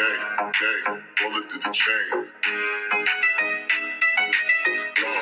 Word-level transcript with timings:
gang, 0.00 0.52
gang, 0.60 1.02
bullet 1.20 1.50
to 1.50 1.58
the 1.58 1.70
chain. 1.72 2.08
La, 5.02 5.14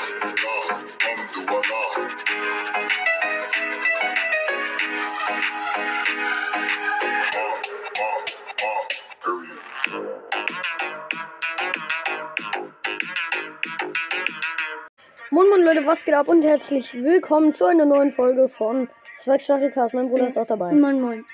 la, 0.45 0.55
alhamdulillah. 1.05 1.85
Period. 9.23 9.59
Moin 15.31 15.49
Moin 15.49 15.63
Leute, 15.63 15.87
was 15.87 16.05
geht 16.05 16.15
ab 16.15 16.29
und 16.29 16.43
herzlich 16.43 16.95
willkommen 16.95 17.55
zu 17.55 17.65
einer 17.65 17.85
neuen 17.85 18.13
Folge 18.13 18.49
von 18.49 18.89
Zweigstachelcast. 19.19 19.95
Mein 19.95 20.09
Bruder 20.09 20.29
ist 20.29 20.39
auch 20.39 20.47
dabei. 20.47 20.73
Moin 20.73 21.01
Moin. 21.01 21.25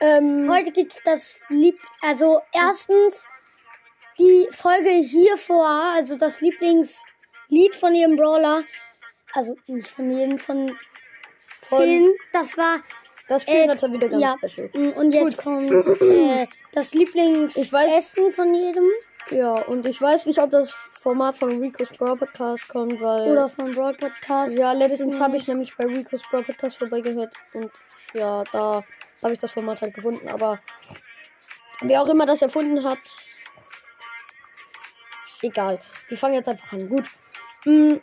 Ähm, 0.00 0.50
Heute 0.50 0.72
gibt's 0.72 1.00
das 1.04 1.44
Lieb, 1.48 1.78
also 2.02 2.40
erstens 2.52 3.24
die 4.18 4.48
Folge 4.50 4.90
hier 4.90 5.36
vor, 5.38 5.66
also 5.66 6.16
das 6.16 6.40
Lieblingslied 6.40 7.74
von 7.78 7.94
jedem 7.94 8.16
Brawler, 8.16 8.64
also 9.32 9.56
nicht 9.66 9.88
von 9.88 10.10
jedem, 10.12 10.38
von 10.38 10.76
Von- 11.66 11.78
zehn, 11.78 12.14
das 12.32 12.56
war, 12.56 12.80
das 13.28 13.46
äh, 13.48 13.66
wird 13.66 13.82
wieder 13.92 14.08
ganz 14.08 14.22
ja, 14.22 14.34
special. 14.46 14.68
und 14.96 15.12
jetzt 15.12 15.42
kommt 15.42 15.70
äh, 16.00 16.46
das 16.72 16.92
Lieblingsessen 16.94 17.62
Ich 17.62 17.72
weiß- 17.72 18.32
von 18.32 18.54
jedem 18.54 18.84
Ja, 19.30 19.54
und 19.62 19.88
ich 19.88 20.00
weiß 20.00 20.26
nicht, 20.26 20.38
ob 20.40 20.50
das 20.50 20.70
Format 20.70 21.36
von 21.36 21.58
Rico's 21.58 21.88
Brawl 21.96 22.16
Podcast 22.18 22.68
kommt, 22.68 23.00
weil. 23.00 23.32
oder 23.32 23.48
vom 23.48 23.70
Broad 23.72 23.98
Podcast. 23.98 24.56
ja, 24.56 24.72
letztens 24.72 25.18
habe 25.20 25.36
ich 25.36 25.46
nämlich 25.48 25.74
bei 25.76 25.84
Rico's 25.86 26.22
Brawl 26.30 26.44
Podcast 26.44 26.78
vorbeigehört 26.78 27.34
und 27.54 27.70
ja, 28.12 28.44
da 28.52 28.84
habe 29.22 29.32
ich 29.32 29.38
das 29.38 29.52
Format 29.52 29.80
halt 29.80 29.94
gefunden. 29.94 30.28
Aber 30.28 30.58
wer 31.80 32.02
auch 32.02 32.08
immer 32.08 32.26
das 32.26 32.42
erfunden 32.42 32.84
hat, 32.84 32.98
egal. 35.42 35.80
Wir 36.08 36.18
fangen 36.18 36.34
jetzt 36.34 36.48
einfach 36.48 36.72
an. 36.72 36.88
Gut. 36.88 37.06
Hm, 37.62 38.00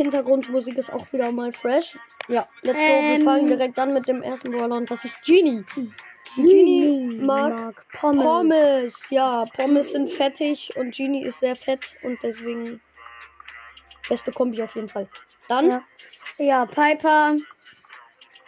Hintergrundmusik 0.00 0.78
ist 0.78 0.92
auch 0.92 1.12
wieder 1.12 1.30
mal 1.30 1.52
fresh. 1.52 1.98
Ja, 2.28 2.48
let's 2.62 2.78
go. 2.78 2.84
Wir 2.84 3.16
Ähm. 3.16 3.22
fangen 3.22 3.46
direkt 3.46 3.78
an 3.78 3.92
mit 3.92 4.08
dem 4.08 4.22
ersten 4.22 4.50
Brawler 4.50 4.76
und 4.76 4.90
das 4.90 5.04
ist 5.04 5.22
Genie. 5.22 5.64
Genie 6.36 7.18
mag 7.20 7.74
Pommes. 7.92 8.24
Pommes. 8.24 9.02
Ja, 9.10 9.44
Pommes 9.54 9.92
sind 9.92 10.08
fettig 10.10 10.74
und 10.76 10.94
Genie 10.94 11.24
ist 11.24 11.40
sehr 11.40 11.56
fett 11.56 11.94
und 12.02 12.22
deswegen 12.22 12.80
beste 14.08 14.32
Kombi 14.32 14.62
auf 14.62 14.74
jeden 14.74 14.88
Fall. 14.88 15.08
Dann 15.48 15.70
Ja. 15.70 15.82
Ja, 16.38 16.64
Piper 16.64 17.36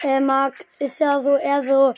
äh, 0.02 0.20
mag, 0.20 0.54
ist 0.78 1.00
ja 1.00 1.20
so 1.20 1.36
eher 1.36 1.60
so 1.62 1.92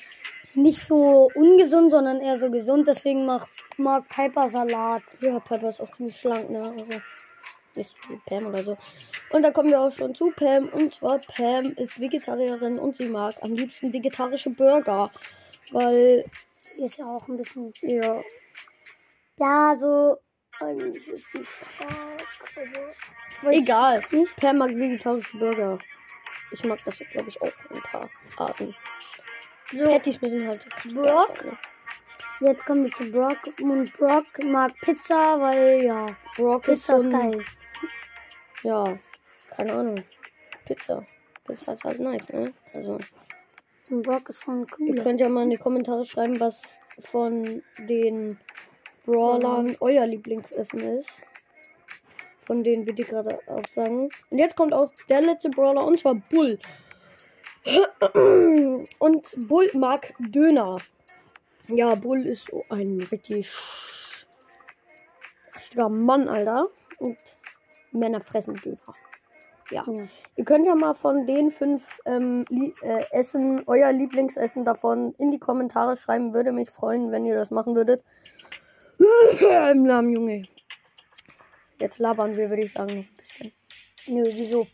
nicht 0.54 0.80
so 0.80 1.30
ungesund, 1.34 1.92
sondern 1.92 2.20
eher 2.20 2.36
so 2.36 2.50
gesund. 2.50 2.88
Deswegen 2.88 3.24
mag, 3.26 3.46
mag 3.76 4.08
Piper 4.08 4.48
Salat. 4.48 5.02
Ja, 5.20 5.38
Piper 5.38 5.68
ist 5.68 5.80
auch 5.80 5.92
ziemlich 5.96 6.16
schlank, 6.16 6.50
ne? 6.50 6.60
Also 6.60 6.86
nicht 7.76 7.94
wie 8.08 8.20
Pam 8.26 8.46
oder 8.46 8.62
so. 8.62 8.76
Und 9.30 9.42
da 9.42 9.50
kommen 9.50 9.70
wir 9.70 9.80
auch 9.80 9.90
schon 9.92 10.14
zu 10.14 10.30
Pam. 10.36 10.68
Und 10.70 10.92
zwar 10.92 11.18
Pam 11.18 11.72
ist 11.76 11.98
Vegetarierin 12.00 12.78
und 12.78 12.96
sie 12.96 13.08
mag 13.08 13.34
am 13.42 13.54
liebsten 13.54 13.92
vegetarische 13.92 14.50
Burger. 14.50 15.10
Weil, 15.70 16.24
ist 16.76 16.98
ja 16.98 17.06
auch 17.06 17.26
ein 17.28 17.36
bisschen. 17.36 17.72
ja, 17.82 18.20
Ja, 19.38 19.76
so. 19.78 20.18
Eigentlich 20.60 21.08
ist 21.08 21.32
sie 21.32 21.44
stark. 21.44 21.90
aber- 22.56 23.48
Weiß 23.48 23.56
egal. 23.56 24.02
Pam 24.40 24.58
mag 24.58 24.70
vegetarische 24.70 25.36
Burger. 25.38 25.78
Ich 26.52 26.62
mag 26.64 26.78
das, 26.84 26.98
glaube 26.98 27.28
ich, 27.28 27.40
auch 27.42 27.52
ein 27.74 27.82
paar 27.82 28.08
Arten. 28.36 28.74
So, 29.72 29.84
Patties 29.84 30.20
müssen 30.20 30.46
halt. 30.46 30.64
Brock? 30.94 31.44
Ne? 31.44 31.58
jetzt 32.40 32.64
kommen 32.66 32.84
wir 32.84 32.92
zu 32.92 33.10
Brock. 33.10 33.38
Und 33.60 33.92
Brock 33.98 34.26
mag 34.44 34.72
Pizza, 34.82 35.40
weil 35.40 35.82
ja. 35.84 36.06
Brock 36.36 36.68
ist 36.68 36.82
Pizza 36.86 37.00
so 37.00 37.10
ist 37.10 37.18
geil. 37.18 37.44
Ja, 38.64 38.84
keine 39.50 39.72
Ahnung. 39.74 40.02
Pizza. 40.64 41.04
Pizza 41.44 41.72
ist 41.74 41.84
halt 41.84 42.00
nice, 42.00 42.32
ne? 42.32 42.52
Also. 42.74 42.98
Und 43.90 44.02
Brock 44.02 44.30
ist 44.30 44.48
Ihr 44.48 44.66
cool. 44.78 44.94
könnt 44.94 45.20
ja 45.20 45.28
mal 45.28 45.42
in 45.42 45.50
die 45.50 45.58
Kommentare 45.58 46.04
schreiben, 46.06 46.40
was 46.40 46.80
von 46.98 47.62
den 47.78 48.38
Brawlern 49.04 49.76
euer 49.80 50.06
Lieblingsessen 50.06 50.80
ist. 50.96 51.26
Von 52.46 52.64
denen 52.64 52.86
wir 52.86 52.94
die 52.94 53.04
gerade 53.04 53.38
auch 53.46 53.66
sagen. 53.68 54.08
Und 54.30 54.38
jetzt 54.38 54.56
kommt 54.56 54.72
auch 54.72 54.90
der 55.10 55.20
letzte 55.20 55.50
Brawler 55.50 55.84
und 55.86 56.00
zwar 56.00 56.14
Bull. 56.14 56.58
Und 58.98 59.48
Bull 59.48 59.70
mag 59.72 60.12
Döner. 60.18 60.76
Ja, 61.68 61.94
Bull 61.94 62.26
ist 62.26 62.48
so 62.50 62.62
ein 62.68 63.00
richtig 63.10 63.50
richtiger 65.56 65.88
Mann, 65.88 66.28
Alter. 66.28 66.64
Und 66.98 67.16
Männer 67.94 68.20
fressen 68.20 68.54
Döner. 68.54 68.78
Ja. 69.70 69.84
Ja. 69.86 70.04
Ihr 70.36 70.44
könnt 70.44 70.66
ja 70.66 70.74
mal 70.74 70.94
von 70.94 71.26
den 71.26 71.50
fünf 71.50 72.00
ähm, 72.04 72.44
äh, 72.82 73.04
Essen, 73.12 73.62
euer 73.66 73.92
Lieblingsessen 73.92 74.64
davon 74.64 75.14
in 75.18 75.30
die 75.30 75.38
Kommentare 75.38 75.96
schreiben. 75.96 76.34
Würde 76.34 76.52
mich 76.52 76.70
freuen, 76.70 77.10
wenn 77.10 77.24
ihr 77.24 77.34
das 77.34 77.50
machen 77.50 77.74
würdet. 77.74 78.04
Im 79.72 79.84
Namen, 79.84 80.10
Junge. 80.10 80.44
Jetzt 81.78 81.98
labern 81.98 82.36
wir, 82.36 82.50
würde 82.50 82.62
ich 82.62 82.72
sagen, 82.72 82.94
noch 82.94 83.04
ein 83.04 83.16
bisschen. 83.16 83.52
Nö, 84.06 84.22
wieso? 84.24 84.66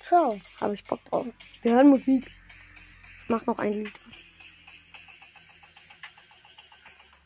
Ciao. 0.00 0.38
Habe 0.60 0.74
ich 0.74 0.84
Bock 0.84 1.04
drauf. 1.06 1.26
Wir 1.62 1.74
hören 1.74 1.88
Musik. 1.88 2.26
Ich 2.26 3.28
mach 3.28 3.44
noch 3.46 3.58
ein 3.58 3.72
Lied. 3.72 4.00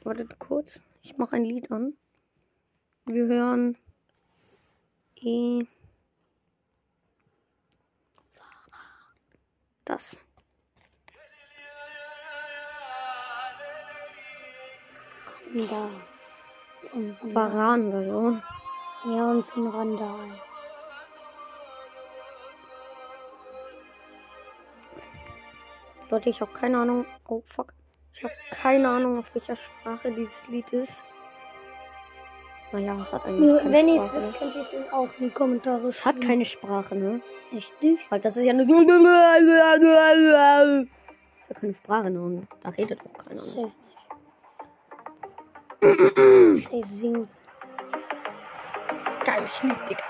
Wartet 0.03 0.39
kurz. 0.39 0.81
Ich 1.03 1.19
mache 1.19 1.37
ein 1.37 1.45
Lied 1.45 1.71
an. 1.71 1.95
Wir 3.07 3.27
hören. 3.27 3.77
E. 5.23 5.67
Das. 9.85 10.17
Da. 15.53 15.91
Varan 17.35 17.89
oder 17.89 18.05
so. 18.05 18.41
Ja, 19.11 19.31
und 19.31 19.43
von 19.43 19.69
Randall. 19.69 20.41
Leute, 26.09 26.31
ich 26.31 26.41
habe 26.41 26.53
keine 26.53 26.79
Ahnung. 26.79 27.05
Oh 27.29 27.43
fuck. 27.45 27.75
Ich 28.15 28.25
habe 28.25 28.35
keine 28.51 28.89
Ahnung, 28.89 29.19
auf 29.19 29.35
welcher 29.35 29.57
Sprache 29.57 30.13
dieses 30.13 30.49
Lied 30.49 30.73
ist. 30.73 31.03
Naja, 32.73 32.97
es 33.03 33.13
hat 33.13 33.25
eigentlich 33.27 33.59
keine 33.59 33.73
Wenn 33.73 33.89
ihr 33.89 33.97
es 33.97 34.13
wisst, 34.13 34.39
könnt 34.39 34.55
ihr 34.55 34.63
es 34.63 34.93
auch 34.93 35.09
in 35.19 35.25
die 35.25 35.31
Kommentare 35.31 35.89
Es 35.89 36.05
hat 36.05 36.15
schreiben. 36.15 36.27
keine 36.29 36.45
Sprache, 36.45 36.95
ne? 36.95 37.21
Echt 37.57 37.83
nicht? 37.83 38.09
Weil 38.11 38.21
das 38.21 38.37
ist 38.37 38.45
ja 38.45 38.53
ist 38.53 38.69
ja 41.49 41.55
keine 41.61 41.75
Sprache, 41.75 42.11
ne? 42.11 42.21
Und 42.21 42.47
da 42.63 42.69
redet 42.69 43.01
auch 43.01 43.25
keiner. 43.25 43.43
Ne? 43.43 43.49
Safe 43.49 43.73
nicht. 46.53 46.65
Safe 46.71 46.87
singen. 46.87 47.29
Geiles 49.25 49.63
Lied, 49.63 49.77
Digga. 49.89 50.03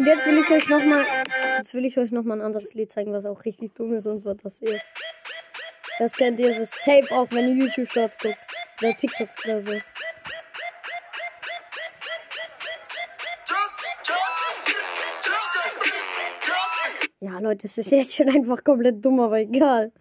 Und 0.00 0.06
jetzt 0.06 0.24
will 0.24 0.38
ich 0.38 0.50
euch 0.50 0.66
nochmal. 0.70 1.04
Jetzt 1.58 1.74
will 1.74 1.84
ich 1.84 1.98
euch 1.98 2.10
noch 2.10 2.22
mal 2.22 2.38
ein 2.38 2.40
anderes 2.40 2.72
Lied 2.72 2.90
zeigen, 2.90 3.12
was 3.12 3.26
auch 3.26 3.44
richtig 3.44 3.74
dumm 3.74 3.92
ist 3.92 4.06
und 4.06 4.18
zwar 4.22 4.34
das 4.34 4.58
hier. 4.58 4.80
Das 5.98 6.14
kennt 6.14 6.40
ihr 6.40 6.54
so 6.54 6.64
safe 6.64 7.06
auch, 7.10 7.26
wenn 7.32 7.50
ihr 7.50 7.66
YouTube 7.66 7.92
Shorts 7.92 8.16
guckt. 8.16 8.38
Oder 8.80 8.96
TikTok 8.96 9.28
oder 9.44 9.60
so. 9.60 9.72
Ja, 17.20 17.38
Leute, 17.40 17.66
es 17.66 17.76
ist 17.76 17.92
jetzt 17.92 18.16
schon 18.16 18.30
einfach 18.30 18.64
komplett 18.64 19.04
dumm, 19.04 19.20
aber 19.20 19.40
egal. 19.40 19.92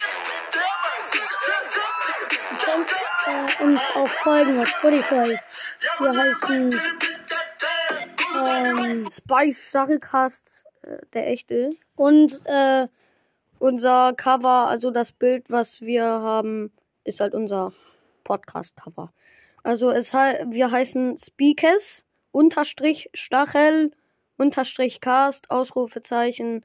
Uns 3.60 3.82
auch 3.96 4.08
folgen 4.08 4.60
auf 4.60 4.68
Spotify. 4.70 5.38
Wir 6.00 6.10
heißen 6.10 6.70
ähm, 8.48 9.06
Spice 9.12 9.70
Stachelcast, 9.70 10.66
äh, 10.84 10.98
der 11.14 11.28
echte. 11.28 11.76
Und 11.96 12.42
äh, 12.46 12.88
unser 13.60 14.14
Cover, 14.14 14.68
also 14.68 14.92
das 14.92 15.12
Bild, 15.12 15.50
was 15.50 15.82
wir 15.82 16.04
haben, 16.04 16.72
ist 17.04 17.20
halt 17.20 17.34
unser 17.34 17.74
Podcast-Cover. 18.24 19.12
Also 19.64 19.92
es 19.92 20.12
he 20.12 20.18
wir 20.52 20.72
heißen 20.72 21.18
Speakers, 21.18 22.06
Unterstrich 22.32 23.10
Stachel, 23.14 23.92
Unterstrich 24.38 25.02
Cast, 25.02 25.52
Ausrufezeichen, 25.52 26.64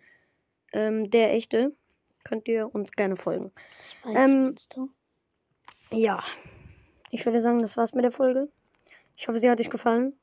ähm, 0.72 1.10
der 1.10 1.32
echte. 1.32 1.72
Könnt 2.22 2.48
ihr 2.48 2.74
uns 2.74 2.92
gerne 2.92 3.16
folgen. 3.16 3.52
Spice 3.80 4.16
ähm, 4.16 4.54
du? 4.70 4.90
Ja. 5.90 6.22
Ich 7.10 7.24
würde 7.26 7.40
sagen, 7.40 7.58
das 7.58 7.76
war's 7.76 7.94
mit 7.94 8.04
der 8.04 8.12
Folge. 8.12 8.48
Ich 9.16 9.28
hoffe, 9.28 9.38
sie 9.38 9.50
hat 9.50 9.60
euch 9.60 9.70
gefallen. 9.70 10.14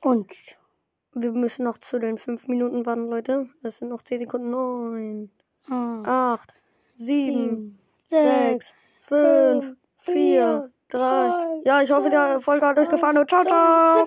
Und 0.00 0.32
wir 1.14 1.32
müssen 1.32 1.64
noch 1.64 1.78
zu 1.78 1.98
den 1.98 2.18
5 2.18 2.46
Minuten 2.46 2.86
warten, 2.86 3.08
Leute. 3.08 3.48
Das 3.62 3.78
sind 3.78 3.88
noch 3.88 4.02
10 4.02 4.20
Sekunden. 4.20 4.50
9, 4.50 5.30
8, 6.04 6.52
7, 6.96 7.78
6, 8.06 8.74
5, 9.02 9.76
4, 9.98 10.70
3. 10.88 11.62
Ja, 11.64 11.82
ich 11.82 11.90
hoffe, 11.90 12.10
der 12.10 12.20
Erfolg 12.20 12.62
hat 12.62 12.78
euch 12.78 12.88
gefallen. 12.88 13.26
Ciao, 13.26 13.44
ciao. 13.44 14.06